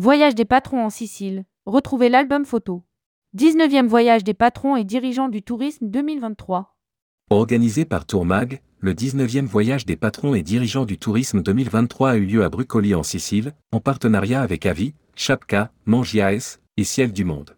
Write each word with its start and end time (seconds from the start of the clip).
Voyage 0.00 0.36
des 0.36 0.44
patrons 0.44 0.84
en 0.84 0.90
Sicile. 0.90 1.44
Retrouvez 1.66 2.08
l'album 2.08 2.44
photo. 2.44 2.84
19e 3.36 3.88
voyage 3.88 4.22
des 4.22 4.32
patrons 4.32 4.76
et 4.76 4.84
dirigeants 4.84 5.28
du 5.28 5.42
tourisme 5.42 5.88
2023. 5.88 6.76
Organisé 7.30 7.84
par 7.84 8.06
Tourmag, 8.06 8.62
le 8.78 8.94
19e 8.94 9.46
voyage 9.46 9.86
des 9.86 9.96
patrons 9.96 10.36
et 10.36 10.44
dirigeants 10.44 10.84
du 10.84 10.98
tourisme 10.98 11.42
2023 11.42 12.10
a 12.10 12.16
eu 12.16 12.26
lieu 12.26 12.44
à 12.44 12.48
Brucoli 12.48 12.94
en 12.94 13.02
Sicile, 13.02 13.54
en 13.72 13.80
partenariat 13.80 14.40
avec 14.40 14.66
Avi, 14.66 14.94
Chapka, 15.16 15.72
Mangiaes 15.84 16.60
et 16.76 16.84
Ciel 16.84 17.10
du 17.10 17.24
Monde. 17.24 17.56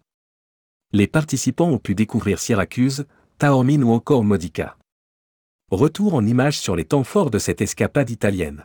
Les 0.95 1.09
participants 1.09 1.69
ont 1.69 1.77
pu 1.77 1.95
découvrir 1.95 2.39
Syracuse, 2.39 3.05
Taormine 3.37 3.85
ou 3.85 3.91
encore 3.91 4.25
Modica. 4.25 4.79
Retour 5.71 6.15
en 6.15 6.25
images 6.25 6.59
sur 6.59 6.75
les 6.75 6.87
temps 6.87 7.05
forts 7.05 7.31
de 7.31 7.39
cette 7.39 7.61
escapade 7.61 8.09
italienne. 8.09 8.65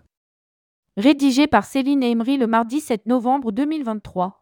Rédigé 0.98 1.46
par 1.46 1.66
Céline 1.66 2.04
Emery 2.04 2.38
le 2.38 2.48
mardi 2.48 2.80
7 2.80 3.06
novembre 3.06 3.52
2023. 3.52 4.42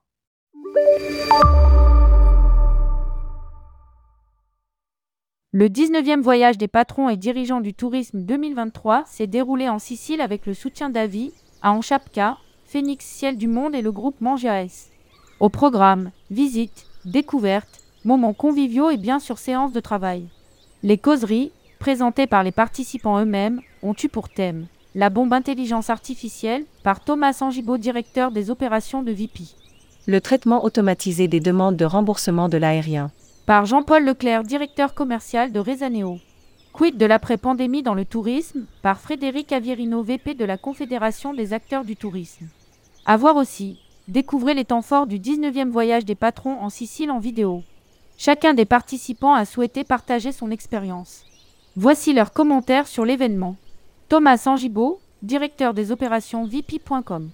Le 5.51 5.67
19e 5.67 6.21
voyage 6.21 6.59
des 6.59 6.67
patrons 6.67 7.09
et 7.09 7.17
dirigeants 7.17 7.59
du 7.59 7.73
tourisme 7.73 8.21
2023 8.21 9.03
s'est 9.07 9.25
déroulé 9.25 9.67
en 9.67 9.79
Sicile 9.79 10.21
avec 10.21 10.45
le 10.45 10.53
soutien 10.53 10.91
d'Avi, 10.91 11.33
à 11.63 11.71
Anchapka, 11.71 12.37
Phoenix 12.65 13.03
Ciel 13.03 13.35
du 13.35 13.47
Monde 13.47 13.73
et 13.73 13.81
le 13.81 13.91
groupe 13.91 14.21
Mangiaes. 14.21 14.91
Au 15.39 15.49
programme, 15.49 16.11
visites, 16.29 16.85
découvertes, 17.05 17.83
moments 18.05 18.35
conviviaux 18.35 18.91
et 18.91 18.97
bien 18.97 19.17
sûr 19.17 19.39
séances 19.39 19.73
de 19.73 19.79
travail. 19.79 20.27
Les 20.83 20.99
causeries, 20.99 21.51
présentées 21.79 22.27
par 22.27 22.43
les 22.43 22.51
participants 22.51 23.19
eux-mêmes, 23.19 23.59
ont 23.81 23.95
eu 24.03 24.07
pour 24.07 24.29
thème 24.29 24.67
la 24.95 25.09
bombe 25.09 25.33
intelligence 25.33 25.89
artificielle 25.89 26.65
par 26.83 26.99
Thomas 26.99 27.37
Angibaud, 27.41 27.77
directeur 27.77 28.31
des 28.31 28.51
opérations 28.51 29.01
de 29.01 29.11
VP. 29.11 29.43
Le 30.05 30.21
traitement 30.21 30.63
automatisé 30.63 31.27
des 31.27 31.39
demandes 31.39 31.77
de 31.77 31.85
remboursement 31.85 32.47
de 32.47 32.57
l'aérien. 32.57 33.09
Par 33.45 33.65
Jean-Paul 33.65 34.05
Leclerc, 34.05 34.43
directeur 34.43 34.93
commercial 34.93 35.51
de 35.51 35.59
Rezaneo. 35.59 36.19
Quid 36.73 36.97
de 36.97 37.05
l'après-pandémie 37.05 37.83
dans 37.83 37.93
le 37.93 38.05
tourisme? 38.05 38.65
Par 38.81 38.99
Frédéric 38.99 39.51
Avierino, 39.51 40.03
VP 40.03 40.35
de 40.35 40.45
la 40.45 40.57
Confédération 40.57 41.33
des 41.33 41.53
acteurs 41.53 41.85
du 41.85 41.95
tourisme. 41.95 42.47
À 43.05 43.17
voir 43.17 43.35
aussi, 43.35 43.79
découvrez 44.07 44.53
les 44.53 44.65
temps 44.65 44.81
forts 44.81 45.07
du 45.07 45.19
19e 45.19 45.69
voyage 45.69 46.05
des 46.05 46.15
patrons 46.15 46.59
en 46.61 46.69
Sicile 46.69 47.11
en 47.11 47.19
vidéo. 47.19 47.63
Chacun 48.17 48.53
des 48.53 48.65
participants 48.65 49.33
a 49.33 49.45
souhaité 49.45 49.83
partager 49.83 50.31
son 50.31 50.51
expérience. 50.51 51.23
Voici 51.75 52.13
leurs 52.13 52.31
commentaires 52.31 52.87
sur 52.87 53.05
l'événement. 53.05 53.55
Thomas 54.09 54.37
Sangibaud, 54.37 54.99
directeur 55.21 55.73
des 55.73 55.91
opérations 55.91 56.45
VP.com. 56.45 57.29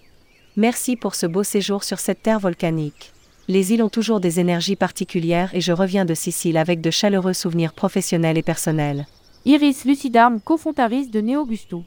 Merci 0.55 0.95
pour 0.95 1.15
ce 1.15 1.25
beau 1.25 1.43
séjour 1.43 1.83
sur 1.83 1.99
cette 1.99 2.21
terre 2.21 2.39
volcanique. 2.39 3.11
Les 3.47 3.73
îles 3.73 3.83
ont 3.83 3.89
toujours 3.89 4.19
des 4.19 4.39
énergies 4.39 4.75
particulières 4.75 5.53
et 5.53 5.61
je 5.61 5.73
reviens 5.73 6.05
de 6.05 6.13
Sicile 6.13 6.57
avec 6.57 6.81
de 6.81 6.91
chaleureux 6.91 7.33
souvenirs 7.33 7.73
professionnels 7.73 8.37
et 8.37 8.43
personnels. 8.43 9.07
Iris 9.45 9.85
Lucidarme, 9.85 10.39
cofondatrice 10.39 11.09
de 11.09 11.21
Neogusto. 11.21 11.83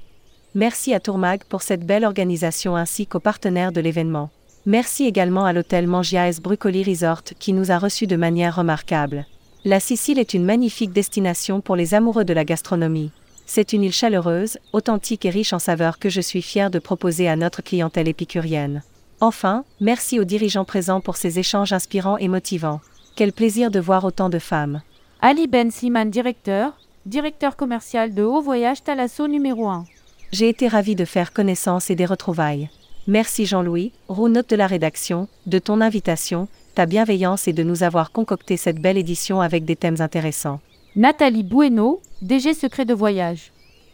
Merci 0.55 0.92
à 0.92 1.00
Tourmag 1.00 1.44
pour 1.44 1.62
cette 1.62 1.86
belle 1.86 2.05
organisation 2.05 2.77
ainsi 2.77 3.06
qu'aux 3.06 3.20
partenaires 3.20 3.72
de 3.72 3.80
l'événement. 3.80 4.30
Merci 4.67 5.06
également 5.06 5.44
à 5.44 5.52
l'hôtel 5.52 5.86
Mangiaes 5.86 6.41
Brucoli 6.42 6.83
Resort 6.84 7.24
qui 7.39 7.52
nous 7.52 7.70
a 7.70 7.78
reçus 7.78 8.06
de 8.06 8.17
manière 8.17 8.56
remarquable. 8.56 9.27
La 9.64 9.80
Sicile 9.80 10.19
est 10.19 10.34
une 10.34 10.44
magnifique 10.44 10.92
destination 10.92 11.61
pour 11.61 11.77
les 11.77 11.94
amoureux 11.94 12.24
de 12.24 12.33
la 12.33 12.44
gastronomie. 12.44 13.12
C'est 13.55 13.75
une 13.75 13.83
île 13.83 13.92
chaleureuse, 13.92 14.56
authentique 14.72 15.27
et 15.27 15.28
riche 15.28 15.53
en 15.53 15.58
saveurs 15.58 15.98
que 15.98 16.08
je 16.08 16.22
suis 16.22 16.41
fier 16.41 16.70
de 16.70 16.78
proposer 16.78 17.28
à 17.28 17.36
notre 17.36 17.61
clientèle 17.62 18.08
épicurienne. 18.08 18.83
Enfin, 19.20 19.67
merci 19.78 20.19
aux 20.19 20.25
dirigeants 20.25 20.64
présents 20.64 21.02
pour 21.02 21.17
ces 21.17 21.39
échanges 21.39 21.74
inspirants 21.74 22.17
et 22.17 22.29
motivants. 22.29 22.80
Quel 23.14 23.30
plaisir 23.30 23.70
de 23.70 23.79
voir 23.79 24.07
autant 24.07 24.30
de 24.30 24.39
femmes. 24.39 24.80
Ali 25.20 25.48
Ben 25.48 25.70
Sliman, 25.70 26.08
directeur, 26.08 26.73
directeur 27.05 27.57
commercial 27.57 28.14
de 28.14 28.23
Haut 28.23 28.40
Voyage 28.40 28.85
Talasso 28.85 29.29
numéro 29.29 29.69
1. 29.69 29.84
J'ai 30.33 30.48
été 30.48 30.67
ravi 30.67 30.95
de 30.95 31.05
faire 31.05 31.34
connaissance 31.34 31.90
et 31.90 31.95
des 31.95 32.07
retrouvailles. 32.07 32.70
Merci 33.07 33.45
Jean-Louis, 33.45 33.92
roue 34.08 34.30
note 34.30 34.48
de 34.48 34.57
la 34.57 34.67
rédaction, 34.67 35.29
de 35.45 35.58
ton 35.58 35.83
invitation, 35.83 36.48
ta 36.74 36.86
bienveillance 36.86 37.46
et 37.48 37.52
de 37.52 37.63
nous 37.63 37.83
avoir 37.83 38.13
concocté 38.13 38.57
cette 38.57 38.80
belle 38.80 38.96
édition 38.96 39.42
avec 39.42 39.67
des 39.67 39.77
thèmes 39.77 40.01
intéressants. 40.01 40.61
Nathalie 40.95 41.42
Bueno, 41.42 42.03
DG 42.20 42.53
Secret 42.53 42.85
de 42.85 42.92
Voyage. 42.92 43.51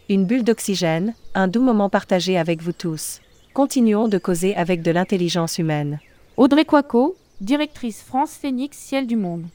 Une 0.09 0.25
bulle 0.25 0.43
d'oxygène, 0.43 1.13
un 1.33 1.47
doux 1.47 1.61
moment 1.61 1.87
partagé 1.87 2.37
avec 2.37 2.61
vous 2.61 2.73
tous. 2.73 3.21
Continuons 3.53 4.09
de 4.09 4.17
causer 4.17 4.53
avec 4.55 4.81
de 4.81 4.91
l'intelligence 4.91 5.59
humaine. 5.59 6.01
Audrey 6.35 6.65
Quaco, 6.65 7.15
directrice 7.39 8.01
France 8.01 8.31
Phoenix 8.33 8.77
Ciel 8.77 9.07
du 9.07 9.15
Monde. 9.15 9.45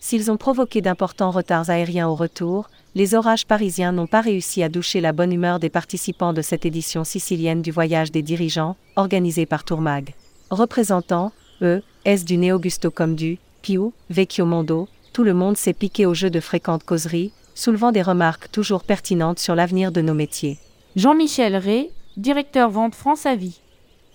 S'ils 0.00 0.28
ont 0.28 0.36
provoqué 0.36 0.80
d'importants 0.80 1.30
retards 1.30 1.70
aériens 1.70 2.08
au 2.08 2.16
retour, 2.16 2.68
les 2.96 3.14
orages 3.14 3.46
parisiens 3.46 3.92
n'ont 3.92 4.08
pas 4.08 4.20
réussi 4.20 4.64
à 4.64 4.68
doucher 4.68 5.00
la 5.00 5.12
bonne 5.12 5.32
humeur 5.32 5.60
des 5.60 5.70
participants 5.70 6.32
de 6.32 6.42
cette 6.42 6.66
édition 6.66 7.04
sicilienne 7.04 7.62
du 7.62 7.70
voyage 7.70 8.10
des 8.10 8.22
dirigeants, 8.22 8.74
organisée 8.96 9.46
par 9.46 9.62
Tourmag. 9.62 10.14
Représentant, 10.50 11.30
eux, 11.62 11.80
est 12.04 12.24
du 12.24 12.38
Néogusto 12.38 12.90
comme 12.90 13.14
du 13.14 13.38
Piu, 13.62 13.92
Vecchio 14.10 14.46
Mondo, 14.46 14.88
tout 15.18 15.24
le 15.24 15.34
monde 15.34 15.56
s'est 15.56 15.72
piqué 15.72 16.06
au 16.06 16.14
jeu 16.14 16.30
de 16.30 16.38
fréquentes 16.38 16.84
causeries, 16.84 17.32
soulevant 17.56 17.90
des 17.90 18.02
remarques 18.02 18.52
toujours 18.52 18.84
pertinentes 18.84 19.40
sur 19.40 19.56
l'avenir 19.56 19.90
de 19.90 20.00
nos 20.00 20.14
métiers. 20.14 20.58
Jean-Michel 20.94 21.56
Ré, 21.56 21.90
directeur 22.16 22.70
vente 22.70 22.94
France 22.94 23.26
Avis. 23.26 23.60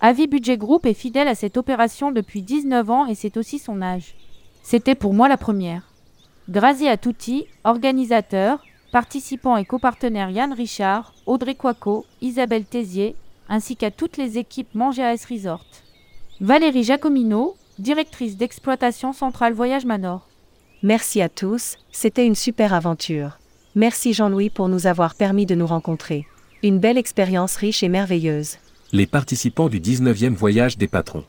Avis 0.00 0.28
Budget 0.28 0.56
Group 0.56 0.86
est 0.86 0.94
fidèle 0.94 1.28
à 1.28 1.34
cette 1.34 1.58
opération 1.58 2.10
depuis 2.10 2.40
19 2.40 2.88
ans 2.88 3.04
et 3.04 3.14
c'est 3.14 3.36
aussi 3.36 3.58
son 3.58 3.82
âge. 3.82 4.14
C'était 4.62 4.94
pour 4.94 5.12
moi 5.12 5.28
la 5.28 5.36
première. 5.36 5.82
Grazie 6.48 6.88
à 6.88 6.96
tutti, 6.96 7.44
organisateurs, 7.64 8.64
participants 8.90 9.58
et 9.58 9.66
copartenaires 9.66 10.30
Yann 10.30 10.54
Richard, 10.54 11.12
Audrey 11.26 11.54
Quaco, 11.54 12.06
Isabelle 12.22 12.64
Tézier, 12.64 13.14
ainsi 13.50 13.76
qu'à 13.76 13.90
toutes 13.90 14.16
les 14.16 14.38
équipes 14.38 14.74
Mangiaes 14.74 15.26
Resort. 15.28 15.66
Valérie 16.40 16.82
Jacomino, 16.82 17.56
directrice 17.78 18.38
d'exploitation 18.38 19.12
Centrale 19.12 19.52
Voyage 19.52 19.84
Manor. 19.84 20.26
Merci 20.86 21.22
à 21.22 21.30
tous, 21.30 21.78
c'était 21.92 22.26
une 22.26 22.34
super 22.34 22.74
aventure. 22.74 23.38
Merci 23.74 24.12
Jean-Louis 24.12 24.50
pour 24.50 24.68
nous 24.68 24.86
avoir 24.86 25.14
permis 25.14 25.46
de 25.46 25.54
nous 25.54 25.66
rencontrer. 25.66 26.26
Une 26.62 26.78
belle 26.78 26.98
expérience 26.98 27.56
riche 27.56 27.82
et 27.82 27.88
merveilleuse. 27.88 28.58
Les 28.92 29.06
participants 29.06 29.70
du 29.70 29.80
19e 29.80 30.34
voyage 30.34 30.76
des 30.76 30.86
patrons. 30.86 31.24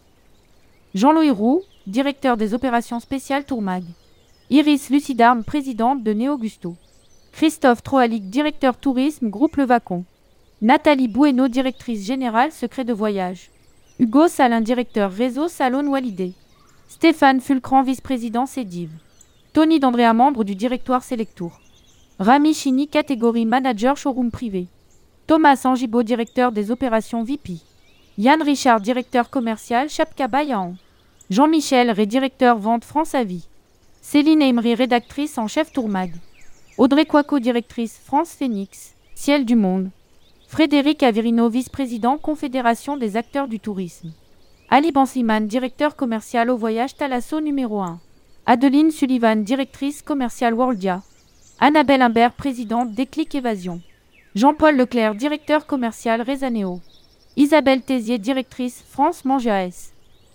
Jean-Louis 0.94 1.30
Roux, 1.30 1.62
directeur 1.88 2.36
des 2.36 2.54
opérations 2.54 3.00
spéciales 3.00 3.46
Tourmag. 3.46 3.86
Iris 4.50 4.90
Lucidarme, 4.90 5.46
présidente 5.46 6.04
de 6.04 6.12
Néogusto. 6.12 6.76
Christophe 7.32 7.82
Troalic, 7.82 8.30
directeur 8.30 8.76
tourisme 8.76 9.30
Groupe 9.30 9.56
Le 9.56 9.64
Vacon. 9.64 10.04
Nathalie 10.62 11.08
Bueno, 11.08 11.48
directrice 11.48 12.06
générale 12.06 12.52
Secret 12.52 12.84
de 12.84 12.92
voyage. 12.92 13.52
Hugo 14.00 14.28
Salin, 14.28 14.60
directeur 14.60 15.14
réseau 15.14 15.48
Salon 15.48 15.88
Walidé. 15.88 16.34
Stéphane 16.90 17.40
Fulcran, 17.40 17.84
vice-président 17.84 18.46
Cédive. 18.46 18.92
Tony 19.56 19.80
D'Andrea, 19.80 20.12
membre 20.12 20.44
du 20.44 20.54
directoire 20.54 21.02
Selectour. 21.02 21.62
Rami 22.20 22.54
Chini, 22.54 22.90
catégorie 22.90 23.46
manager 23.46 23.96
showroom 23.96 24.30
privé. 24.30 24.68
Thomas 25.28 25.62
Angibaud, 25.64 26.04
directeur 26.04 26.52
des 26.52 26.72
opérations 26.72 27.24
VP. 27.24 27.60
Yann 28.18 28.42
Richard, 28.42 28.82
directeur 28.82 29.30
commercial 29.30 29.90
Chapka 29.90 30.28
Bayan. 30.28 30.76
Jean-Michel 31.30 31.90
Ré, 31.90 32.06
directeur 32.06 32.58
vente 32.58 32.84
France 32.84 33.16
Avis. 33.16 33.48
Céline 34.02 34.42
Emery, 34.42 34.76
rédactrice 34.76 35.38
en 35.38 35.48
chef 35.48 35.72
Tourmag. 35.72 36.12
Audrey 36.78 37.06
Quaco, 37.06 37.40
directrice 37.40 37.98
France 38.04 38.36
Phoenix, 38.38 38.94
Ciel 39.16 39.46
du 39.46 39.56
Monde. 39.56 39.90
Frédéric 40.50 41.02
Avirino, 41.02 41.48
vice-président 41.48 42.18
Confédération 42.18 42.98
des 42.98 43.16
acteurs 43.16 43.48
du 43.48 43.62
tourisme. 43.62 44.12
Ali 44.70 44.92
Bansiman, 44.92 45.48
directeur 45.48 45.96
commercial 45.96 46.50
au 46.50 46.58
voyage 46.58 46.98
Talasso 46.98 47.40
numéro 47.40 47.80
1. 47.80 48.02
Adeline 48.48 48.92
Sullivan, 48.92 49.38
directrice 49.38 50.04
commerciale 50.04 50.54
Worldia. 50.54 51.02
Annabelle 51.60 52.04
Imbert, 52.04 52.34
présidente 52.34 52.92
Déclic 52.94 53.34
Évasion. 53.34 53.82
Jean-Paul 54.36 54.76
Leclerc, 54.76 55.16
directeur 55.16 55.66
commercial 55.66 56.22
Rezaneo. 56.22 56.80
Isabelle 57.38 57.82
Tézier, 57.82 58.20
directrice 58.20 58.84
France 58.88 59.26
Mangiaes. 59.26 59.94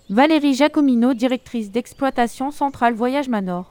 Valérie 0.09 0.55
Jacomino, 0.55 1.13
directrice 1.13 1.71
d'exploitation 1.71 2.51
Centrale 2.51 2.95
Voyage 2.95 3.29
Manor. 3.29 3.70